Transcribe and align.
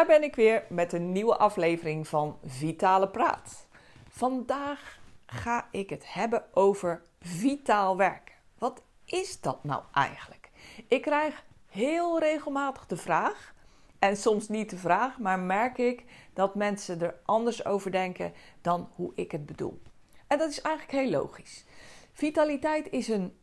Daar 0.00 0.08
ben 0.08 0.22
ik 0.22 0.36
weer 0.36 0.64
met 0.68 0.92
een 0.92 1.12
nieuwe 1.12 1.36
aflevering 1.36 2.08
van 2.08 2.38
Vitale 2.44 3.08
Praat. 3.08 3.66
Vandaag 4.08 4.98
ga 5.26 5.68
ik 5.70 5.90
het 5.90 6.12
hebben 6.12 6.44
over 6.54 7.02
vitaal 7.20 7.96
werken. 7.96 8.34
Wat 8.58 8.82
is 9.04 9.40
dat 9.40 9.64
nou 9.64 9.82
eigenlijk? 9.92 10.50
Ik 10.88 11.02
krijg 11.02 11.44
heel 11.68 12.18
regelmatig 12.18 12.86
de 12.86 12.96
vraag, 12.96 13.54
en 13.98 14.16
soms 14.16 14.48
niet 14.48 14.70
de 14.70 14.76
vraag, 14.76 15.18
maar 15.18 15.38
merk 15.38 15.78
ik 15.78 16.04
dat 16.34 16.54
mensen 16.54 17.00
er 17.00 17.14
anders 17.24 17.64
over 17.64 17.90
denken 17.90 18.32
dan 18.60 18.88
hoe 18.94 19.12
ik 19.14 19.32
het 19.32 19.46
bedoel. 19.46 19.82
En 20.26 20.38
dat 20.38 20.50
is 20.50 20.60
eigenlijk 20.60 20.98
heel 20.98 21.10
logisch. 21.10 21.64
Vitaliteit 22.12 22.90
is 22.90 23.08
een 23.08 23.36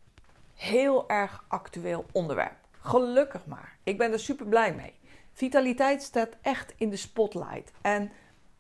heel 0.53 1.09
erg 1.09 1.45
actueel 1.48 2.05
onderwerp. 2.12 2.57
Gelukkig 2.79 3.45
maar. 3.45 3.77
Ik 3.84 3.98
ben 3.98 4.12
er 4.12 4.20
super 4.20 4.45
blij 4.45 4.73
mee. 4.73 4.93
Vitaliteit 5.38 6.04
staat 6.04 6.38
echt 6.41 6.73
in 6.77 6.90
de 6.90 6.96
spotlight. 6.96 7.72
En 7.82 8.12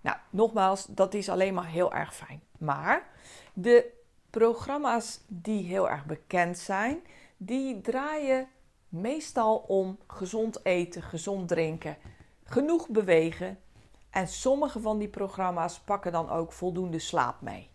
nou, 0.01 0.17
nogmaals, 0.29 0.85
dat 0.85 1.13
is 1.13 1.29
alleen 1.29 1.53
maar 1.53 1.67
heel 1.67 1.93
erg 1.93 2.15
fijn. 2.15 2.41
Maar 2.57 3.09
de 3.53 3.93
programma's 4.29 5.21
die 5.27 5.63
heel 5.63 5.89
erg 5.89 6.05
bekend 6.05 6.57
zijn, 6.57 6.99
die 7.37 7.81
draaien 7.81 8.47
meestal 8.89 9.57
om 9.57 9.97
gezond 10.07 10.65
eten, 10.65 11.01
gezond 11.01 11.47
drinken, 11.47 11.97
genoeg 12.43 12.89
bewegen. 12.89 13.59
En 14.09 14.27
sommige 14.27 14.79
van 14.79 14.97
die 14.97 15.09
programma's 15.09 15.79
pakken 15.79 16.11
dan 16.11 16.29
ook 16.29 16.51
voldoende 16.51 16.99
slaap 16.99 17.41
mee. 17.41 17.69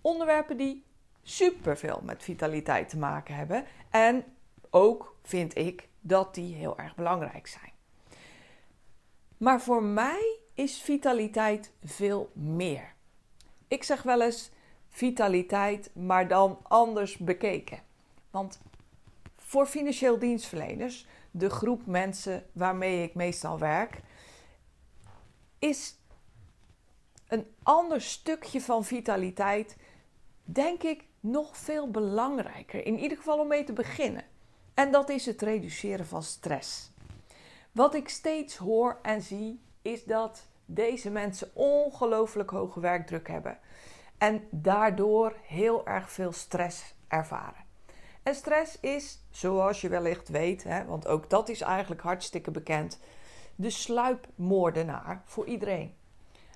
Onderwerpen 0.00 0.56
die 0.56 0.84
superveel 1.22 2.00
met 2.02 2.22
vitaliteit 2.22 2.88
te 2.88 2.98
maken 2.98 3.34
hebben. 3.34 3.64
En 3.90 4.24
ook 4.70 5.16
vind 5.22 5.56
ik 5.56 5.88
dat 6.00 6.34
die 6.34 6.54
heel 6.54 6.78
erg 6.78 6.94
belangrijk 6.94 7.46
zijn. 7.46 7.73
Maar 9.38 9.60
voor 9.60 9.82
mij 9.82 10.38
is 10.54 10.80
vitaliteit 10.80 11.72
veel 11.84 12.30
meer. 12.32 12.94
Ik 13.68 13.84
zeg 13.84 14.02
wel 14.02 14.22
eens 14.22 14.50
vitaliteit, 14.88 15.90
maar 15.94 16.28
dan 16.28 16.58
anders 16.62 17.16
bekeken. 17.16 17.82
Want 18.30 18.60
voor 19.36 19.66
financieel 19.66 20.18
dienstverleners, 20.18 21.06
de 21.30 21.50
groep 21.50 21.86
mensen 21.86 22.46
waarmee 22.52 23.02
ik 23.02 23.14
meestal 23.14 23.58
werk, 23.58 24.00
is 25.58 25.98
een 27.28 27.46
ander 27.62 28.00
stukje 28.00 28.60
van 28.60 28.84
vitaliteit, 28.84 29.76
denk 30.44 30.82
ik, 30.82 31.04
nog 31.20 31.56
veel 31.56 31.90
belangrijker. 31.90 32.86
In 32.86 32.98
ieder 32.98 33.16
geval 33.16 33.38
om 33.38 33.48
mee 33.48 33.64
te 33.64 33.72
beginnen. 33.72 34.24
En 34.74 34.92
dat 34.92 35.08
is 35.08 35.26
het 35.26 35.42
reduceren 35.42 36.06
van 36.06 36.22
stress. 36.22 36.90
Wat 37.74 37.94
ik 37.94 38.08
steeds 38.08 38.56
hoor 38.56 38.98
en 39.02 39.22
zie 39.22 39.60
is 39.82 40.04
dat 40.04 40.46
deze 40.64 41.10
mensen 41.10 41.50
ongelooflijk 41.54 42.50
hoge 42.50 42.80
werkdruk 42.80 43.28
hebben 43.28 43.58
en 44.18 44.48
daardoor 44.50 45.36
heel 45.42 45.86
erg 45.86 46.10
veel 46.10 46.32
stress 46.32 46.94
ervaren. 47.08 47.64
En 48.22 48.34
stress 48.34 48.80
is, 48.80 49.22
zoals 49.30 49.80
je 49.80 49.88
wellicht 49.88 50.28
weet, 50.28 50.64
hè, 50.64 50.84
want 50.84 51.06
ook 51.06 51.30
dat 51.30 51.48
is 51.48 51.60
eigenlijk 51.60 52.00
hartstikke 52.00 52.50
bekend, 52.50 53.00
de 53.54 53.70
sluipmoordenaar 53.70 55.22
voor 55.24 55.46
iedereen. 55.46 55.94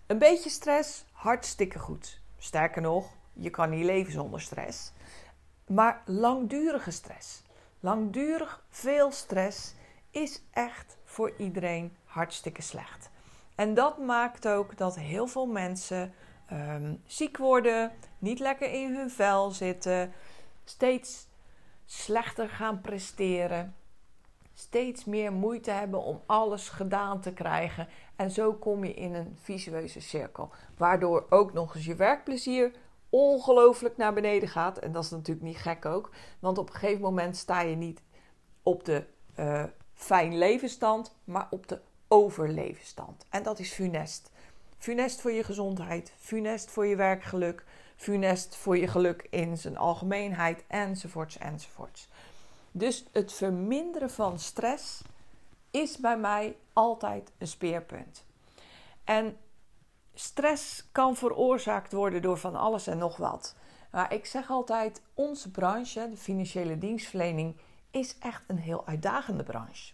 Een 0.06 0.19
beetje 0.19 0.50
stress, 0.50 1.04
hartstikke 1.12 1.78
goed. 1.78 2.21
Sterker 2.38 2.82
nog, 2.82 3.10
je 3.32 3.50
kan 3.50 3.71
niet 3.71 3.84
leven 3.84 4.12
zonder 4.12 4.41
stress. 4.41 4.92
Maar 5.66 6.03
langdurige 6.04 6.91
stress, 6.91 7.42
langdurig 7.81 8.65
veel 8.69 9.12
stress, 9.12 9.75
is 10.10 10.42
echt 10.50 10.97
voor 11.18 11.32
iedereen 11.36 11.96
hartstikke 12.04 12.62
slecht. 12.62 13.10
En 13.54 13.74
dat 13.74 13.98
maakt 13.98 14.48
ook 14.48 14.76
dat 14.76 14.98
heel 14.98 15.26
veel 15.26 15.46
mensen 15.46 16.12
ehm, 16.46 16.94
ziek 17.06 17.36
worden, 17.36 17.92
niet 18.18 18.38
lekker 18.38 18.72
in 18.72 18.94
hun 18.94 19.10
vel 19.10 19.50
zitten, 19.50 20.12
steeds 20.64 21.26
slechter 21.84 22.48
gaan 22.48 22.80
presteren, 22.80 23.74
steeds 24.54 25.04
meer 25.04 25.32
moeite 25.32 25.70
hebben 25.70 26.02
om 26.02 26.22
alles 26.26 26.68
gedaan 26.68 27.20
te 27.20 27.32
krijgen. 27.32 27.88
En 28.16 28.30
zo 28.30 28.52
kom 28.52 28.84
je 28.84 28.94
in 28.94 29.14
een 29.14 29.36
visueuze 29.42 30.00
cirkel, 30.00 30.50
waardoor 30.76 31.26
ook 31.28 31.52
nog 31.52 31.74
eens 31.74 31.84
je 31.84 31.94
werkplezier 31.94 32.72
ongelooflijk 33.08 33.96
naar 33.96 34.14
beneden 34.14 34.48
gaat. 34.48 34.78
En 34.78 34.92
dat 34.92 35.04
is 35.04 35.10
natuurlijk 35.10 35.46
niet 35.46 35.56
gek 35.56 35.84
ook, 35.84 36.10
want 36.38 36.58
op 36.58 36.68
een 36.68 36.74
gegeven 36.74 37.02
moment 37.02 37.36
sta 37.36 37.60
je 37.60 37.76
niet 37.76 38.02
op 38.62 38.84
de 38.84 39.04
uh, 39.38 39.64
fijn 39.98 40.38
levensstand, 40.38 41.14
maar 41.25 41.47
op 41.50 41.69
de 41.69 41.81
overlevenstand. 42.09 43.26
En 43.28 43.42
dat 43.42 43.59
is 43.59 43.72
funest. 43.72 44.31
Funest 44.78 45.20
voor 45.20 45.32
je 45.32 45.44
gezondheid, 45.44 46.12
funest 46.19 46.70
voor 46.70 46.86
je 46.86 46.97
werkgeluk, 46.97 47.64
funest 47.97 48.56
voor 48.56 48.78
je 48.78 48.86
geluk 48.86 49.26
in 49.31 49.59
zijn 49.59 49.76
algemeenheid, 49.76 50.64
enzovoorts, 50.66 51.38
enzovoorts. 51.38 52.09
Dus 52.70 53.04
het 53.12 53.32
verminderen 53.32 54.10
van 54.10 54.38
stress 54.38 55.03
is 55.70 55.97
bij 55.97 56.19
mij 56.19 56.56
altijd 56.72 57.32
een 57.38 57.47
speerpunt. 57.47 58.25
En 59.04 59.36
stress 60.15 60.88
kan 60.92 61.16
veroorzaakt 61.16 61.92
worden 61.92 62.22
door 62.22 62.38
van 62.38 62.56
alles 62.56 62.86
en 62.86 62.98
nog 62.98 63.16
wat. 63.16 63.54
Maar 63.91 64.12
ik 64.12 64.26
zeg 64.26 64.50
altijd, 64.50 65.03
onze 65.15 65.50
branche, 65.50 66.09
de 66.10 66.16
financiële 66.16 66.78
dienstverlening, 66.78 67.56
is 67.98 68.19
echt 68.19 68.42
een 68.47 68.59
heel 68.59 68.86
uitdagende 68.86 69.42
branche. 69.42 69.92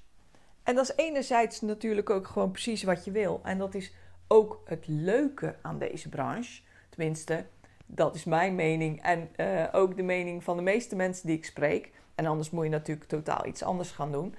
En 0.63 0.75
dat 0.75 0.85
is 0.85 0.97
enerzijds 0.97 1.61
natuurlijk 1.61 2.11
ook 2.11 2.27
gewoon 2.27 2.51
precies 2.51 2.83
wat 2.83 3.05
je 3.05 3.11
wil. 3.11 3.41
En 3.43 3.59
dat 3.59 3.75
is 3.75 3.95
ook 4.29 4.63
het 4.65 4.85
leuke 4.87 5.57
aan 5.63 5.79
deze 5.79 6.09
branche. 6.09 6.63
Tenminste, 6.89 7.47
dat 7.87 8.15
is 8.15 8.25
mijn 8.25 8.55
mening 8.55 9.03
en 9.03 9.29
uh, 9.37 9.65
ook 9.73 9.97
de 9.97 10.03
mening 10.03 10.45
van 10.45 10.57
de 10.57 10.63
meeste 10.63 10.97
mensen 10.97 11.27
die 11.27 11.37
ik 11.37 11.45
spreek. 11.45 11.93
En 12.15 12.27
anders 12.27 12.51
moet 12.51 12.65
je 12.65 12.71
natuurlijk 12.71 13.09
totaal 13.09 13.47
iets 13.47 13.63
anders 13.63 13.91
gaan 13.91 14.13
doen. 14.13 14.35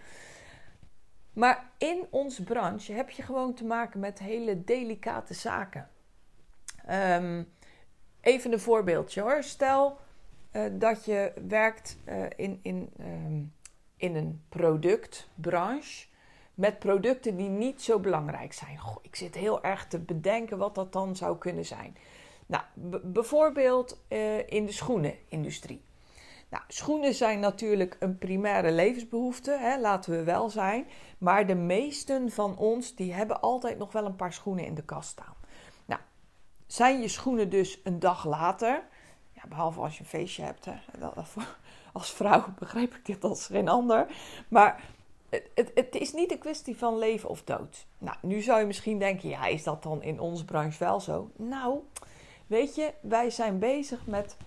Maar 1.33 1.69
in 1.77 2.05
onze 2.09 2.43
branche 2.43 2.93
heb 2.93 3.09
je 3.09 3.23
gewoon 3.23 3.53
te 3.53 3.65
maken 3.65 3.99
met 3.99 4.19
hele 4.19 4.63
delicate 4.63 5.33
zaken. 5.33 5.89
Um, 6.89 7.47
even 8.21 8.51
een 8.51 8.59
voorbeeldje 8.59 9.21
hoor. 9.21 9.43
Stel 9.43 9.97
uh, 10.51 10.63
dat 10.71 11.05
je 11.05 11.33
werkt 11.47 11.97
uh, 12.09 12.25
in, 12.35 12.59
in, 12.61 12.89
um, 12.99 13.53
in 14.05 14.15
een 14.15 14.43
productbranche 14.49 16.07
met 16.53 16.79
producten 16.79 17.35
die 17.35 17.49
niet 17.49 17.81
zo 17.81 17.99
belangrijk 17.99 18.53
zijn. 18.53 18.77
Goh, 18.77 18.97
ik 19.01 19.15
zit 19.15 19.35
heel 19.35 19.63
erg 19.63 19.87
te 19.87 19.99
bedenken 19.99 20.57
wat 20.57 20.75
dat 20.75 20.93
dan 20.93 21.15
zou 21.15 21.37
kunnen 21.37 21.65
zijn. 21.65 21.97
Nou, 22.45 22.63
bijvoorbeeld 23.03 24.01
uh, 24.09 24.49
in 24.49 24.65
de 24.65 24.71
schoenenindustrie. 24.71 25.83
Nou, 26.49 26.63
schoenen 26.67 27.13
zijn 27.13 27.39
natuurlijk 27.39 27.95
een 27.99 28.17
primaire 28.17 28.71
levensbehoefte, 28.71 29.57
hè, 29.59 29.79
laten 29.79 30.11
we 30.11 30.23
wel 30.23 30.49
zijn. 30.49 30.87
Maar 31.17 31.47
de 31.47 31.55
meesten 31.55 32.31
van 32.31 32.57
ons 32.57 32.95
die 32.95 33.13
hebben 33.13 33.41
altijd 33.41 33.77
nog 33.77 33.91
wel 33.91 34.05
een 34.05 34.15
paar 34.15 34.33
schoenen 34.33 34.65
in 34.65 34.75
de 34.75 34.85
kast 34.85 35.09
staan. 35.09 35.35
Nou, 35.85 36.01
zijn 36.67 37.01
je 37.01 37.07
schoenen 37.07 37.49
dus 37.49 37.79
een 37.83 37.99
dag 37.99 38.25
later, 38.25 38.83
ja, 39.31 39.41
behalve 39.47 39.79
als 39.79 39.93
je 39.97 39.99
een 39.99 40.09
feestje 40.09 40.43
hebt, 40.43 40.65
hè, 40.65 40.75
als 41.95 42.11
vrouw 42.11 42.45
begrijp 42.59 42.95
ik 42.95 43.05
dit 43.05 43.23
als 43.23 43.45
geen 43.45 43.67
ander. 43.67 44.07
Maar 44.47 44.83
het, 45.29 45.71
het, 45.73 45.95
is 45.95 46.13
niet 46.13 46.31
een 46.31 46.37
kwestie 46.37 46.77
van 46.77 46.97
leven 46.97 47.29
of 47.29 47.43
dood. 47.43 47.85
Nou, 47.97 48.17
nu 48.21 48.41
zou 48.41 48.59
je 48.59 48.65
misschien 48.65 48.99
denken, 48.99 49.29
ja, 49.29 49.45
is 49.45 49.63
dat 49.63 49.83
dan 49.83 50.01
in 50.03 50.19
onze 50.19 50.45
branche 50.45 50.79
wel 50.79 50.99
zo? 50.99 51.29
Nou, 51.35 51.79
weet 52.47 52.75
je, 52.75 52.93
wij 53.01 53.29
zijn 53.29 53.59
bezig 53.59 54.05
met, 54.05 54.37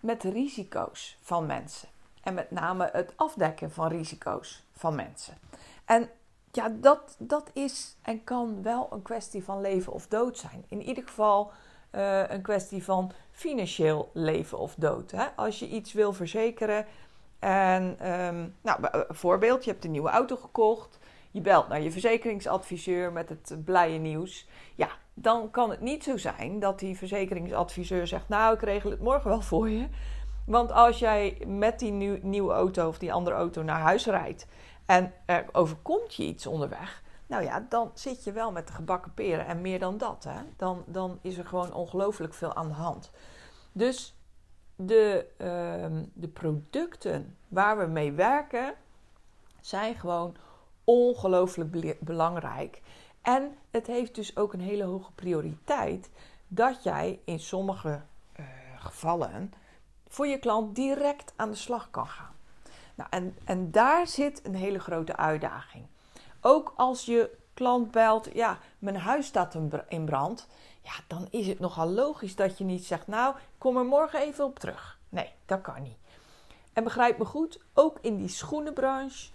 met 0.00 0.22
risico's 0.22 1.18
van 1.20 1.46
mensen. 1.46 1.88
En 2.22 2.34
met 2.34 2.50
name 2.50 2.88
het 2.92 3.12
afdekken 3.16 3.70
van 3.70 3.88
risico's 3.88 4.64
van 4.72 4.94
mensen. 4.94 5.38
En 5.84 6.10
ja, 6.52 6.68
dat, 6.68 7.16
dat 7.18 7.50
is 7.52 7.96
en 8.02 8.24
kan 8.24 8.62
wel 8.62 8.88
een 8.90 9.02
kwestie 9.02 9.44
van 9.44 9.60
leven 9.60 9.92
of 9.92 10.06
dood 10.06 10.38
zijn. 10.38 10.64
In 10.68 10.82
ieder 10.82 11.04
geval 11.06 11.52
uh, 11.96 12.22
een 12.28 12.42
kwestie 12.42 12.84
van 12.84 13.12
financieel 13.30 14.10
leven 14.12 14.58
of 14.58 14.74
dood. 14.78 15.10
Hè? 15.10 15.24
Als 15.36 15.58
je 15.58 15.68
iets 15.68 15.92
wil 15.92 16.12
verzekeren, 16.12 16.86
en 17.38 18.12
um, 18.12 18.54
nou, 18.62 18.80
voorbeeld, 19.08 19.64
je 19.64 19.70
hebt 19.70 19.84
een 19.84 19.90
nieuwe 19.90 20.10
auto 20.10 20.36
gekocht. 20.36 20.98
je 21.30 21.40
belt 21.40 21.68
naar 21.68 21.80
je 21.80 21.90
verzekeringsadviseur 21.90 23.12
met 23.12 23.28
het 23.28 23.64
blije 23.64 23.98
nieuws. 23.98 24.48
Ja, 24.74 24.88
dan 25.14 25.50
kan 25.50 25.70
het 25.70 25.80
niet 25.80 26.04
zo 26.04 26.16
zijn 26.16 26.58
dat 26.58 26.78
die 26.78 26.96
verzekeringsadviseur 26.96 28.06
zegt: 28.06 28.28
Nou, 28.28 28.54
ik 28.54 28.62
regel 28.62 28.90
het 28.90 29.00
morgen 29.00 29.30
wel 29.30 29.40
voor 29.40 29.70
je. 29.70 29.88
Want 30.46 30.72
als 30.72 30.98
jij 30.98 31.38
met 31.46 31.78
die 31.78 32.20
nieuwe 32.22 32.52
auto 32.52 32.88
of 32.88 32.98
die 32.98 33.12
andere 33.12 33.36
auto 33.36 33.62
naar 33.62 33.80
huis 33.80 34.06
rijdt 34.06 34.46
en 34.86 35.12
er 35.26 35.44
overkomt 35.52 36.14
je 36.14 36.22
iets 36.22 36.46
onderweg, 36.46 37.02
nou 37.26 37.42
ja, 37.42 37.66
dan 37.68 37.90
zit 37.94 38.24
je 38.24 38.32
wel 38.32 38.52
met 38.52 38.66
de 38.66 38.72
gebakken 38.72 39.14
peren 39.14 39.46
en 39.46 39.60
meer 39.60 39.78
dan 39.78 39.98
dat. 39.98 40.24
Hè? 40.24 40.40
Dan, 40.56 40.84
dan 40.86 41.18
is 41.22 41.38
er 41.38 41.46
gewoon 41.46 41.74
ongelooflijk 41.74 42.34
veel 42.34 42.54
aan 42.54 42.68
de 42.68 42.74
hand. 42.74 43.10
Dus 43.72 44.16
de, 44.76 45.26
ehm, 45.36 46.04
de 46.12 46.28
producten 46.28 47.36
waar 47.48 47.78
we 47.78 47.86
mee 47.86 48.12
werken 48.12 48.74
zijn 49.60 49.94
gewoon 49.94 50.36
ongelooflijk 50.84 51.96
belangrijk. 52.00 52.82
En 53.22 53.56
het 53.70 53.86
heeft 53.86 54.14
dus 54.14 54.36
ook 54.36 54.52
een 54.52 54.60
hele 54.60 54.84
hoge 54.84 55.12
prioriteit 55.12 56.10
dat 56.48 56.82
jij 56.82 57.20
in 57.24 57.40
sommige 57.40 58.00
uh, 58.40 58.46
gevallen 58.76 59.52
voor 60.08 60.26
je 60.26 60.38
klant 60.38 60.74
direct 60.74 61.32
aan 61.36 61.50
de 61.50 61.56
slag 61.56 61.90
kan 61.90 62.06
gaan. 62.06 62.34
Nou, 62.94 63.10
en, 63.10 63.36
en 63.44 63.70
daar 63.70 64.06
zit 64.06 64.40
een 64.44 64.54
hele 64.54 64.78
grote 64.78 65.16
uitdaging. 65.16 65.86
Ook 66.40 66.72
als 66.76 67.04
je 67.04 67.36
klant 67.54 67.90
belt, 67.90 68.28
ja, 68.32 68.58
mijn 68.78 68.96
huis 68.96 69.26
staat 69.26 69.56
in 69.88 70.04
brand. 70.04 70.46
Ja, 70.82 70.92
dan 71.06 71.26
is 71.30 71.46
het 71.46 71.58
nogal 71.58 71.88
logisch 71.88 72.36
dat 72.36 72.58
je 72.58 72.64
niet 72.64 72.84
zegt, 72.84 73.06
nou, 73.06 73.34
kom 73.58 73.76
er 73.76 73.84
morgen 73.84 74.20
even 74.20 74.44
op 74.44 74.58
terug. 74.58 74.98
Nee, 75.08 75.32
dat 75.46 75.60
kan 75.60 75.82
niet. 75.82 75.98
En 76.72 76.84
begrijp 76.84 77.18
me 77.18 77.24
goed, 77.24 77.60
ook 77.74 77.98
in 78.00 78.16
die 78.16 78.28
schoenenbranche 78.28 79.30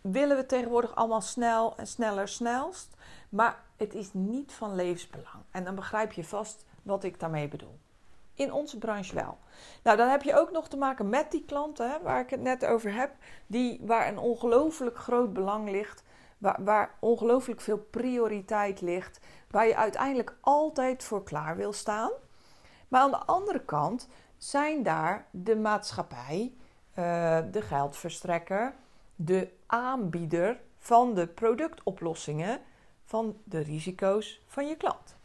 willen 0.00 0.36
we 0.36 0.46
tegenwoordig 0.46 0.94
allemaal 0.94 1.20
snel 1.20 1.76
en 1.76 1.86
sneller 1.86 2.28
snelst. 2.28 2.96
Maar 3.28 3.62
het 3.76 3.94
is 3.94 4.08
niet 4.12 4.52
van 4.52 4.74
levensbelang. 4.74 5.44
En 5.50 5.64
dan 5.64 5.74
begrijp 5.74 6.12
je 6.12 6.24
vast 6.24 6.64
wat 6.82 7.04
ik 7.04 7.20
daarmee 7.20 7.48
bedoel. 7.48 7.78
In 8.34 8.52
onze 8.52 8.78
branche 8.78 9.14
wel. 9.14 9.38
Nou, 9.82 9.96
dan 9.96 10.08
heb 10.08 10.22
je 10.22 10.38
ook 10.38 10.50
nog 10.50 10.68
te 10.68 10.76
maken 10.76 11.08
met 11.08 11.30
die 11.30 11.44
klanten 11.44 11.90
hè, 11.90 12.00
waar 12.02 12.20
ik 12.20 12.30
het 12.30 12.40
net 12.40 12.64
over 12.64 12.94
heb, 12.94 13.10
die, 13.46 13.80
waar 13.82 14.08
een 14.08 14.18
ongelooflijk 14.18 14.98
groot 14.98 15.32
belang 15.32 15.70
ligt, 15.70 16.03
waar, 16.44 16.64
waar 16.64 16.94
ongelooflijk 17.00 17.60
veel 17.60 17.78
prioriteit 17.78 18.80
ligt, 18.80 19.20
waar 19.50 19.66
je 19.66 19.76
uiteindelijk 19.76 20.36
altijd 20.40 21.04
voor 21.04 21.22
klaar 21.22 21.56
wil 21.56 21.72
staan. 21.72 22.10
Maar 22.88 23.00
aan 23.00 23.10
de 23.10 23.24
andere 23.24 23.64
kant 23.64 24.08
zijn 24.36 24.82
daar 24.82 25.26
de 25.30 25.56
maatschappij, 25.56 26.52
uh, 26.98 27.38
de 27.50 27.62
geldverstrekker, 27.62 28.74
de 29.16 29.50
aanbieder 29.66 30.60
van 30.78 31.14
de 31.14 31.26
productoplossingen 31.26 32.60
van 33.04 33.36
de 33.44 33.58
risico's 33.58 34.42
van 34.46 34.66
je 34.66 34.76
klant. 34.76 35.16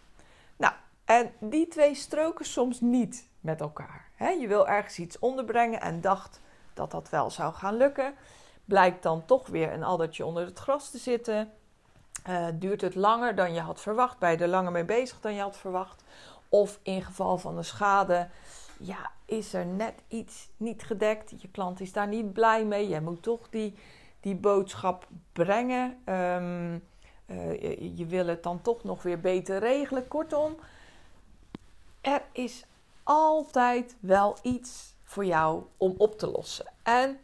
Nou, 0.58 0.74
en 1.06 1.32
die 1.40 1.68
twee 1.68 1.96
stroken 1.96 2.46
soms 2.46 2.82
niet 2.82 3.28
met 3.40 3.62
elkaar. 3.62 4.10
je 4.40 4.48
wil 4.48 4.68
ergens 4.68 5.00
iets 5.00 5.20
onderbrengen 5.20 5.82
en 5.82 6.02
dacht 6.02 6.42
dat 6.74 6.92
dat 6.92 7.10
wel 7.10 7.30
zou 7.30 7.54
gaan 7.54 7.78
lukken. 7.78 8.14
Blijkt 8.70 9.04
dan 9.04 9.26
toch 9.26 9.48
weer 9.48 9.74
een 9.74 9.84
addertje 9.84 10.26
onder 10.26 10.46
het 10.46 10.60
gras 10.60 10.90
te 10.90 10.98
zitten. 10.98 11.52
Uh, 12.30 12.48
duurt 12.54 12.82
het 12.82 12.96
langer 12.96 13.36
dan 13.36 13.54
je 13.54 13.60
had 13.60 13.82
verwacht? 13.82 14.20
Ben 14.20 14.32
je 14.32 14.38
er 14.38 14.48
langer 14.48 14.72
mee 14.72 14.86
bezig 14.86 15.20
dan 15.20 15.34
je 15.34 15.42
had 15.42 15.58
verwacht? 15.58 16.04
Of 16.50 16.80
in 16.84 17.02
geval 17.02 17.38
van 17.38 17.58
een 17.58 17.66
schade, 17.66 18.30
ja, 18.80 19.12
is 19.26 19.54
er 19.54 19.66
net 19.66 19.94
iets 20.08 20.50
niet 20.58 20.84
gedekt. 20.84 21.42
Je 21.42 21.50
klant 21.52 21.80
is 21.80 21.94
daar 21.94 22.08
niet 22.08 22.34
blij 22.34 22.66
mee. 22.66 22.88
Jij 22.88 23.02
moet 23.02 23.24
toch 23.24 23.50
die, 23.50 23.76
die 24.20 24.36
boodschap 24.36 25.08
brengen. 25.34 25.98
Um, 26.06 26.84
uh, 27.26 27.98
je, 27.98 28.06
wil 28.06 28.28
het 28.28 28.44
dan 28.44 28.62
toch 28.62 28.84
nog 28.84 29.04
weer 29.04 29.20
beter 29.20 29.60
regelen. 29.60 30.08
Kortom, 30.08 30.56
er 32.02 32.22
is 32.32 32.66
altijd 33.04 33.96
wel 34.00 34.38
iets 34.42 34.94
voor 35.04 35.26
jou 35.26 35.64
om 35.78 35.94
op 35.98 36.20
te 36.20 36.28
lossen. 36.28 36.66
En 36.84 37.20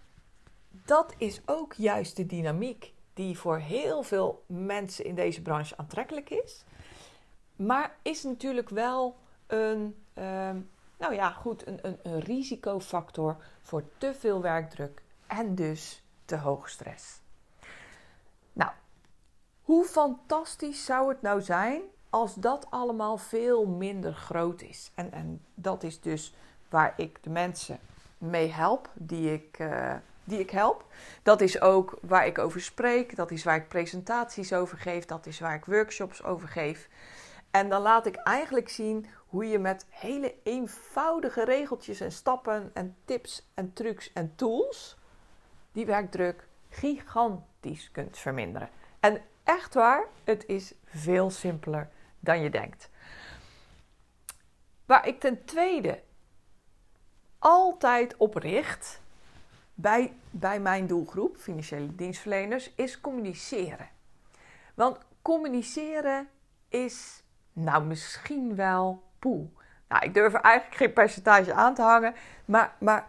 dat 0.85 1.13
is 1.17 1.41
ook 1.45 1.73
juist 1.73 2.15
de 2.15 2.25
dynamiek 2.25 2.93
die 3.13 3.37
voor 3.37 3.57
heel 3.57 4.03
veel 4.03 4.43
mensen 4.47 5.05
in 5.05 5.15
deze 5.15 5.41
branche 5.41 5.77
aantrekkelijk 5.77 6.29
is. 6.29 6.63
Maar 7.55 7.95
is 8.01 8.23
natuurlijk 8.23 8.69
wel 8.69 9.17
een, 9.47 10.03
ehm, 10.13 10.59
nou 10.97 11.13
ja, 11.13 11.31
goed, 11.31 11.67
een, 11.67 11.79
een, 11.81 11.99
een 12.03 12.19
risicofactor 12.19 13.37
voor 13.61 13.83
te 13.97 14.13
veel 14.13 14.41
werkdruk 14.41 15.01
en 15.27 15.55
dus 15.55 16.03
te 16.25 16.37
hoge 16.37 16.69
stress. 16.69 17.19
Nou, 18.53 18.71
hoe 19.61 19.85
fantastisch 19.85 20.85
zou 20.85 21.09
het 21.09 21.21
nou 21.21 21.41
zijn 21.41 21.81
als 22.09 22.35
dat 22.35 22.67
allemaal 22.69 23.17
veel 23.17 23.65
minder 23.65 24.13
groot 24.13 24.61
is? 24.61 24.91
En, 24.95 25.11
en 25.11 25.45
dat 25.53 25.83
is 25.83 25.99
dus 25.99 26.33
waar 26.69 26.93
ik 26.97 27.23
de 27.23 27.29
mensen 27.29 27.79
mee 28.17 28.51
help, 28.51 28.89
die 28.93 29.33
ik, 29.33 29.59
uh, 29.59 29.95
die 30.25 30.39
ik 30.39 30.49
help. 30.49 30.85
Dat 31.23 31.41
is 31.41 31.61
ook 31.61 31.97
waar 32.01 32.25
ik 32.25 32.37
over 32.37 32.61
spreek, 32.61 33.15
dat 33.15 33.31
is 33.31 33.43
waar 33.43 33.55
ik 33.55 33.67
presentaties 33.67 34.53
over 34.53 34.77
geef, 34.77 35.05
dat 35.05 35.25
is 35.25 35.39
waar 35.39 35.55
ik 35.55 35.65
workshops 35.65 36.23
over 36.23 36.47
geef. 36.47 36.89
En 37.51 37.69
dan 37.69 37.81
laat 37.81 38.05
ik 38.05 38.15
eigenlijk 38.15 38.69
zien 38.69 39.05
hoe 39.27 39.47
je 39.47 39.59
met 39.59 39.85
hele 39.89 40.35
eenvoudige 40.43 41.43
regeltjes 41.43 41.99
en 41.99 42.11
stappen 42.11 42.71
en 42.73 42.95
tips 43.05 43.51
en 43.53 43.73
trucs 43.73 44.13
en 44.13 44.35
tools 44.35 44.97
die 45.71 45.85
werkdruk 45.85 46.47
gigantisch 46.69 47.91
kunt 47.91 48.17
verminderen. 48.17 48.69
En 48.99 49.21
echt 49.43 49.73
waar, 49.73 50.05
het 50.23 50.45
is 50.45 50.73
veel 50.85 51.29
simpeler 51.29 51.89
dan 52.19 52.41
je 52.41 52.49
denkt. 52.49 52.89
Waar 54.85 55.07
ik 55.07 55.19
ten 55.19 55.45
tweede 55.45 56.03
altijd 57.39 58.17
op 58.17 58.35
richt 58.35 59.01
bij, 59.75 60.13
bij 60.29 60.59
mijn 60.59 60.87
doelgroep, 60.87 61.37
financiële 61.37 61.95
dienstverleners, 61.95 62.73
is 62.75 63.01
communiceren. 63.01 63.89
Want 64.73 64.97
communiceren 65.21 66.29
is 66.69 67.23
nou 67.53 67.83
misschien 67.83 68.55
wel 68.55 69.03
poe. 69.19 69.47
Nou, 69.87 70.05
ik 70.05 70.13
durf 70.13 70.33
er 70.33 70.41
eigenlijk 70.41 70.77
geen 70.77 70.93
percentage 70.93 71.53
aan 71.53 71.73
te 71.73 71.81
hangen, 71.81 72.15
maar, 72.45 72.75
maar 72.79 73.07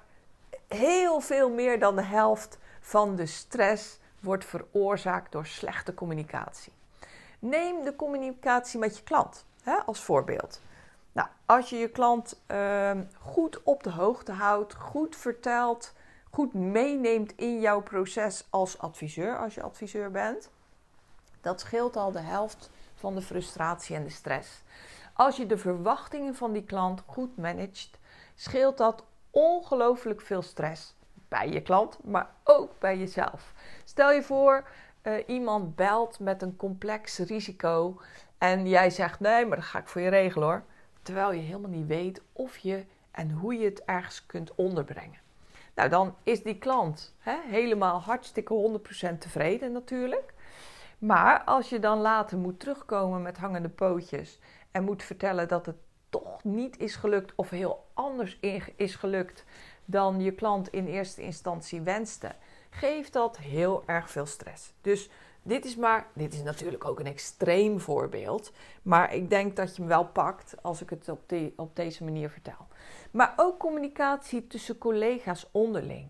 heel 0.68 1.20
veel 1.20 1.50
meer 1.50 1.78
dan 1.78 1.96
de 1.96 2.02
helft 2.02 2.58
van 2.80 3.16
de 3.16 3.26
stress 3.26 3.98
wordt 4.20 4.44
veroorzaakt 4.44 5.32
door 5.32 5.46
slechte 5.46 5.94
communicatie. 5.94 6.72
Neem 7.38 7.84
de 7.84 7.96
communicatie 7.96 8.78
met 8.78 8.96
je 8.96 9.02
klant 9.02 9.46
hè, 9.62 9.74
als 9.74 10.00
voorbeeld. 10.00 10.60
Nou, 11.12 11.28
als 11.46 11.70
je 11.70 11.76
je 11.76 11.88
klant 11.88 12.40
uh, 12.50 12.90
goed 13.20 13.62
op 13.62 13.82
de 13.82 13.90
hoogte 13.90 14.32
houdt, 14.32 14.74
goed 14.74 15.16
vertelt, 15.16 15.94
goed 16.36 16.54
meeneemt 16.54 17.32
in 17.36 17.60
jouw 17.60 17.80
proces 17.82 18.46
als 18.50 18.78
adviseur, 18.78 19.38
als 19.38 19.54
je 19.54 19.62
adviseur 19.62 20.10
bent, 20.10 20.50
dat 21.40 21.60
scheelt 21.60 21.96
al 21.96 22.12
de 22.12 22.20
helft 22.20 22.70
van 22.94 23.14
de 23.14 23.22
frustratie 23.22 23.96
en 23.96 24.04
de 24.04 24.10
stress. 24.10 24.62
Als 25.12 25.36
je 25.36 25.46
de 25.46 25.58
verwachtingen 25.58 26.34
van 26.34 26.52
die 26.52 26.64
klant 26.64 27.02
goed 27.06 27.36
managt, 27.36 27.98
scheelt 28.34 28.78
dat 28.78 29.04
ongelooflijk 29.30 30.20
veel 30.20 30.42
stress 30.42 30.94
bij 31.28 31.48
je 31.48 31.62
klant, 31.62 31.98
maar 32.04 32.30
ook 32.44 32.78
bij 32.78 32.98
jezelf. 32.98 33.52
Stel 33.84 34.12
je 34.12 34.22
voor, 34.22 34.68
uh, 35.02 35.14
iemand 35.26 35.76
belt 35.76 36.20
met 36.20 36.42
een 36.42 36.56
complex 36.56 37.18
risico 37.18 38.00
en 38.38 38.68
jij 38.68 38.90
zegt 38.90 39.20
nee, 39.20 39.46
maar 39.46 39.56
dat 39.56 39.66
ga 39.66 39.78
ik 39.78 39.88
voor 39.88 40.00
je 40.00 40.08
regelen 40.08 40.48
hoor. 40.48 40.62
Terwijl 41.02 41.32
je 41.32 41.40
helemaal 41.40 41.70
niet 41.70 41.86
weet 41.86 42.22
of 42.32 42.56
je 42.56 42.84
en 43.10 43.30
hoe 43.30 43.54
je 43.58 43.64
het 43.64 43.84
ergens 43.84 44.26
kunt 44.26 44.54
onderbrengen. 44.54 45.24
Nou, 45.76 45.88
dan 45.88 46.14
is 46.22 46.42
die 46.42 46.58
klant 46.58 47.14
hè, 47.18 47.36
helemaal 47.46 48.00
hartstikke 48.00 48.80
100% 49.14 49.18
tevreden 49.18 49.72
natuurlijk. 49.72 50.34
Maar 50.98 51.44
als 51.44 51.68
je 51.68 51.78
dan 51.78 51.98
later 51.98 52.38
moet 52.38 52.60
terugkomen 52.60 53.22
met 53.22 53.36
hangende 53.36 53.68
pootjes 53.68 54.38
en 54.70 54.84
moet 54.84 55.02
vertellen 55.02 55.48
dat 55.48 55.66
het 55.66 55.76
toch 56.08 56.44
niet 56.44 56.78
is 56.78 56.96
gelukt 56.96 57.32
of 57.34 57.50
heel 57.50 57.86
anders 57.94 58.38
is 58.76 58.94
gelukt 58.94 59.44
dan 59.84 60.20
je 60.20 60.32
klant 60.32 60.68
in 60.68 60.86
eerste 60.86 61.22
instantie 61.22 61.80
wenste, 61.80 62.34
geeft 62.70 63.12
dat 63.12 63.36
heel 63.36 63.82
erg 63.86 64.10
veel 64.10 64.26
stress. 64.26 64.72
Dus 64.80 65.10
dit 65.46 65.64
is 65.64 65.76
maar, 65.76 66.06
dit 66.14 66.34
is 66.34 66.42
natuurlijk 66.42 66.84
ook 66.84 67.00
een 67.00 67.06
extreem 67.06 67.80
voorbeeld, 67.80 68.52
maar 68.82 69.14
ik 69.14 69.30
denk 69.30 69.56
dat 69.56 69.76
je 69.76 69.82
hem 69.82 69.90
wel 69.90 70.06
pakt 70.06 70.54
als 70.62 70.82
ik 70.82 70.90
het 70.90 71.08
op, 71.08 71.32
op 71.56 71.76
deze 71.76 72.04
manier 72.04 72.30
vertel. 72.30 72.66
Maar 73.10 73.32
ook 73.36 73.58
communicatie 73.58 74.46
tussen 74.46 74.78
collega's 74.78 75.48
onderling. 75.50 76.08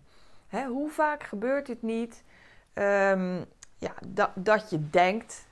hoe 0.67 0.89
vaak 0.89 1.23
gebeurt 1.23 1.67
het 1.67 1.81
niet 1.81 2.23
um, 2.73 3.45
ja, 3.77 3.93
dat, 4.07 4.29
dat 4.35 4.69
je 4.69 4.89
denkt 4.89 5.47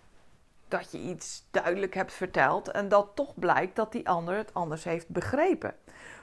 dat 0.67 0.91
je 0.91 0.97
iets 0.97 1.47
duidelijk 1.51 1.93
hebt 1.93 2.13
verteld 2.13 2.71
en 2.71 2.89
dat 2.89 3.11
toch 3.15 3.39
blijkt 3.39 3.75
dat 3.75 3.91
die 3.91 4.09
ander 4.09 4.37
het 4.37 4.53
anders 4.53 4.83
heeft 4.83 5.09
begrepen? 5.09 5.75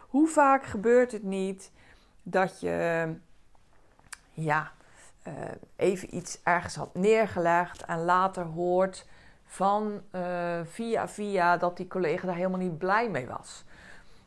Hoe 0.09 0.28
vaak 0.28 0.64
gebeurt 0.64 1.12
het 1.12 1.23
niet 1.23 1.71
dat 2.23 2.61
je, 2.61 3.09
ja, 4.33 4.73
uh, 5.26 5.32
even 5.76 6.16
iets 6.16 6.38
ergens 6.42 6.74
had 6.74 6.94
neergelegd 6.94 7.84
en 7.84 8.04
later 8.04 8.44
hoort 8.44 9.06
van 9.44 10.00
uh, 10.12 10.60
via 10.64 11.08
via 11.08 11.56
dat 11.56 11.76
die 11.76 11.88
collega 11.88 12.26
daar 12.26 12.36
helemaal 12.36 12.58
niet 12.58 12.78
blij 12.78 13.10
mee 13.10 13.26
was. 13.26 13.64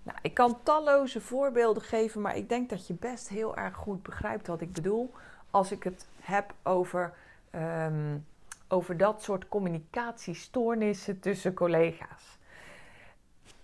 Nou, 0.03 0.17
ik 0.21 0.33
kan 0.33 0.59
talloze 0.63 1.21
voorbeelden 1.21 1.83
geven, 1.83 2.21
maar 2.21 2.35
ik 2.35 2.49
denk 2.49 2.69
dat 2.69 2.87
je 2.87 2.93
best 2.93 3.27
heel 3.27 3.55
erg 3.55 3.75
goed 3.75 4.03
begrijpt 4.03 4.47
wat 4.47 4.61
ik 4.61 4.73
bedoel 4.73 5.13
als 5.51 5.71
ik 5.71 5.83
het 5.83 6.07
heb 6.19 6.53
over, 6.63 7.13
um, 7.55 8.25
over 8.67 8.97
dat 8.97 9.23
soort 9.23 9.47
communicatiestoornissen 9.47 11.19
tussen 11.19 11.53
collega's. 11.53 12.37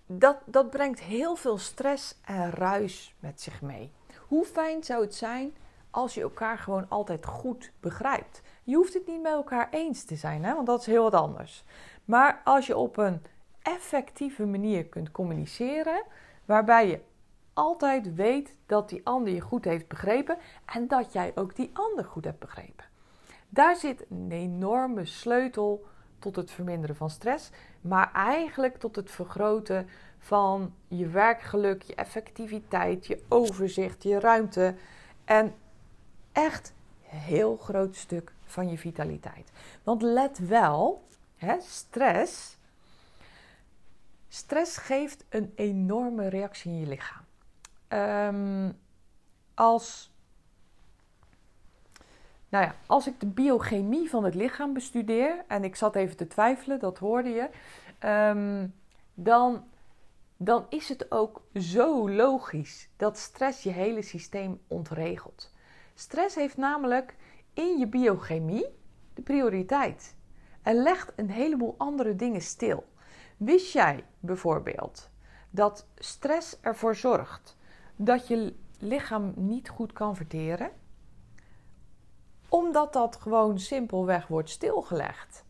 Dat, 0.06 0.36
dat 0.44 0.70
brengt 0.70 1.00
heel 1.00 1.36
veel 1.36 1.58
stress 1.58 2.16
en 2.24 2.50
ruis 2.50 3.14
met 3.18 3.40
zich 3.40 3.62
mee. 3.62 3.92
Hoe 4.28 4.44
fijn 4.44 4.84
zou 4.84 5.02
het 5.02 5.14
zijn 5.14 5.54
als 5.92 6.14
je 6.14 6.22
elkaar 6.22 6.58
gewoon 6.58 6.88
altijd 6.88 7.26
goed 7.26 7.72
begrijpt? 7.80 8.42
Je 8.62 8.74
hoeft 8.74 8.94
het 8.94 9.06
niet 9.06 9.22
met 9.22 9.32
elkaar 9.32 9.68
eens 9.70 10.04
te 10.04 10.16
zijn, 10.16 10.44
hè? 10.44 10.54
want 10.54 10.66
dat 10.66 10.80
is 10.80 10.86
heel 10.86 11.02
wat 11.02 11.14
anders. 11.14 11.64
Maar 12.04 12.40
als 12.44 12.66
je 12.66 12.76
op 12.76 12.96
een 12.96 13.22
effectieve 13.62 14.46
manier 14.46 14.86
kunt 14.86 15.10
communiceren, 15.10 16.02
waarbij 16.44 16.88
je 16.88 17.00
altijd 17.52 18.14
weet 18.14 18.56
dat 18.66 18.88
die 18.88 19.00
ander 19.04 19.32
je 19.32 19.40
goed 19.40 19.64
heeft 19.64 19.88
begrepen 19.88 20.38
en 20.64 20.88
dat 20.88 21.12
jij 21.12 21.32
ook 21.34 21.56
die 21.56 21.70
ander 21.72 22.04
goed 22.04 22.24
hebt 22.24 22.38
begrepen. 22.38 22.84
Daar 23.48 23.76
zit 23.76 24.06
een 24.10 24.30
enorme 24.30 25.04
sleutel 25.04 25.84
tot 26.18 26.36
het 26.36 26.50
verminderen 26.50 26.96
van 26.96 27.10
stress, 27.10 27.50
maar 27.80 28.12
eigenlijk 28.12 28.76
tot 28.76 28.96
het 28.96 29.10
vergroten 29.10 29.88
van 30.18 30.74
je 30.88 31.08
werkgeluk, 31.08 31.82
je 31.82 31.94
effectiviteit, 31.94 33.06
je 33.06 33.22
overzicht, 33.28 34.02
je 34.02 34.20
ruimte 34.20 34.74
en 35.24 35.54
echt 36.32 36.72
een 37.10 37.18
heel 37.18 37.56
groot 37.56 37.96
stuk 37.96 38.32
van 38.44 38.70
je 38.70 38.78
vitaliteit. 38.78 39.52
Want 39.82 40.02
let 40.02 40.38
wel, 40.38 41.04
hè, 41.36 41.60
stress, 41.60 42.56
stress 44.28 44.76
geeft 44.76 45.24
een 45.28 45.52
enorme 45.54 46.28
reactie 46.28 46.72
in 46.72 46.78
je 46.78 46.86
lichaam. 46.86 47.24
Um, 47.88 48.78
als, 49.54 50.12
nou 52.48 52.64
ja, 52.64 52.74
als 52.86 53.06
ik 53.06 53.20
de 53.20 53.26
biochemie 53.26 54.10
van 54.10 54.24
het 54.24 54.34
lichaam 54.34 54.72
bestudeer, 54.72 55.44
en 55.48 55.64
ik 55.64 55.76
zat 55.76 55.96
even 55.96 56.16
te 56.16 56.26
twijfelen, 56.26 56.78
dat 56.78 56.98
hoorde 56.98 57.28
je, 57.28 57.48
um, 58.08 58.74
dan, 59.14 59.64
dan 60.36 60.66
is 60.68 60.88
het 60.88 61.10
ook 61.10 61.42
zo 61.54 62.10
logisch 62.10 62.88
dat 62.96 63.18
stress 63.18 63.62
je 63.62 63.70
hele 63.70 64.02
systeem 64.02 64.60
ontregelt. 64.66 65.52
Stress 66.02 66.34
heeft 66.34 66.56
namelijk 66.56 67.16
in 67.52 67.78
je 67.78 67.86
biochemie 67.86 68.66
de 69.14 69.22
prioriteit 69.22 70.16
en 70.62 70.82
legt 70.82 71.12
een 71.16 71.30
heleboel 71.30 71.74
andere 71.78 72.16
dingen 72.16 72.40
stil. 72.40 72.84
Wist 73.36 73.72
jij 73.72 74.04
bijvoorbeeld 74.20 75.10
dat 75.50 75.86
stress 75.96 76.60
ervoor 76.60 76.96
zorgt 76.96 77.56
dat 77.96 78.26
je 78.28 78.54
lichaam 78.78 79.32
niet 79.36 79.68
goed 79.68 79.92
kan 79.92 80.16
verteren? 80.16 80.70
Omdat 82.48 82.92
dat 82.92 83.16
gewoon 83.16 83.58
simpelweg 83.58 84.26
wordt 84.26 84.50
stilgelegd. 84.50 85.44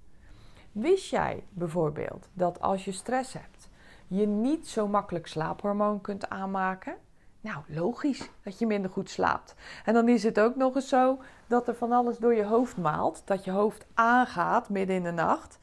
Wist 0.73 1.11
jij 1.11 1.45
bijvoorbeeld 1.51 2.29
dat 2.33 2.61
als 2.61 2.85
je 2.85 2.93
stress 2.93 3.33
hebt, 3.33 3.69
je 4.07 4.27
niet 4.27 4.69
zo 4.69 4.89
makkelijk 4.89 5.27
slaaphormoon 5.27 6.01
kunt 6.01 6.29
aanmaken? 6.29 6.97
Nou, 7.43 7.63
logisch 7.67 8.31
dat 8.43 8.59
je 8.59 8.67
minder 8.67 8.91
goed 8.91 9.11
slaapt. 9.11 9.55
En 9.85 9.95
dan 9.95 10.09
is 10.09 10.23
het 10.23 10.41
ook 10.41 10.57
nog 10.57 10.75
eens 10.75 10.89
zo 10.89 11.19
dat 11.47 11.69
er 11.69 11.75
van 11.75 11.93
alles 11.93 12.19
door 12.19 12.35
je 12.35 12.45
hoofd 12.45 12.77
maalt, 12.77 13.23
dat 13.25 13.45
je 13.45 13.51
hoofd 13.51 13.87
aangaat 13.95 14.69
midden 14.69 14.97
in 14.97 15.03
de 15.03 15.11
nacht. 15.11 15.59